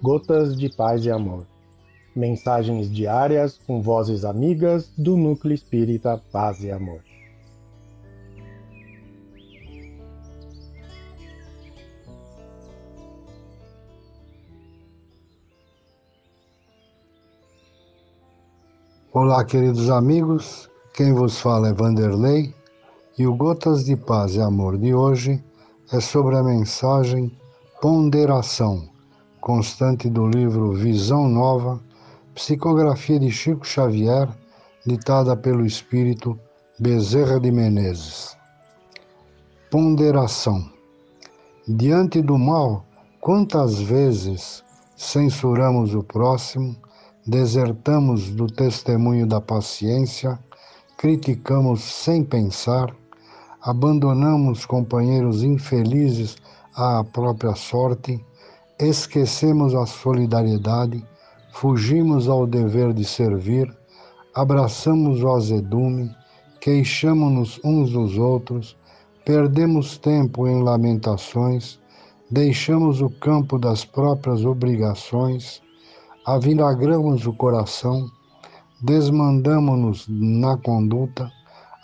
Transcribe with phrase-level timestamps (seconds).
[0.00, 1.44] Gotas de Paz e Amor.
[2.14, 7.00] Mensagens diárias com vozes amigas do Núcleo Espírita Paz e Amor.
[19.12, 20.70] Olá, queridos amigos.
[20.94, 22.54] Quem vos fala é Vanderlei
[23.18, 25.42] e o Gotas de Paz e Amor de hoje
[25.92, 27.36] é sobre a mensagem
[27.80, 28.88] Ponderação,
[29.48, 31.80] constante do livro Visão Nova,
[32.34, 34.28] psicografia de Chico Xavier,
[34.84, 36.38] ditada pelo espírito
[36.78, 38.36] Bezerra de Menezes.
[39.70, 40.70] Ponderação.
[41.66, 42.84] Diante do mal,
[43.22, 44.62] quantas vezes
[44.94, 46.76] censuramos o próximo,
[47.26, 50.38] desertamos do testemunho da paciência,
[50.98, 52.94] criticamos sem pensar,
[53.62, 56.36] abandonamos companheiros infelizes
[56.74, 58.22] à própria sorte,
[58.78, 61.04] esquecemos a solidariedade,
[61.52, 63.72] fugimos ao dever de servir,
[64.34, 66.14] abraçamos o azedume,
[66.60, 68.76] queixamos-nos uns dos outros,
[69.24, 71.78] perdemos tempo em lamentações,
[72.30, 75.60] deixamos o campo das próprias obrigações,
[76.24, 78.08] avinagramos o coração,
[78.80, 81.30] desmandamos-nos na conduta,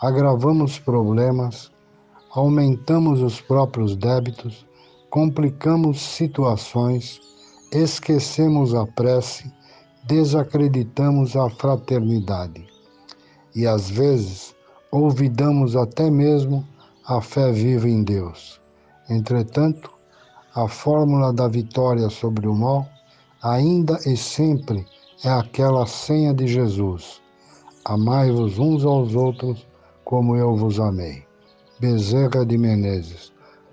[0.00, 1.72] agravamos problemas,
[2.30, 4.66] aumentamos os próprios débitos,
[5.14, 7.20] complicamos situações,
[7.70, 9.48] esquecemos a prece,
[10.08, 12.66] desacreditamos a fraternidade.
[13.54, 14.56] E às vezes
[14.90, 16.66] olvidamos até mesmo
[17.06, 18.60] a fé viva em Deus.
[19.08, 19.88] Entretanto,
[20.52, 22.84] a fórmula da vitória sobre o mal
[23.40, 24.84] ainda e sempre
[25.22, 27.22] é aquela senha de Jesus:
[27.84, 29.64] Amai-vos uns aos outros
[30.04, 31.22] como eu vos amei.
[31.78, 33.33] Bezerra de Menezes.